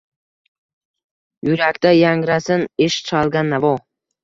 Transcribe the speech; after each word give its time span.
Yurakda 1.49 1.93
yangrasin 1.99 2.67
ishq 2.89 3.07
chalgan 3.13 3.57
navo. 3.57 3.75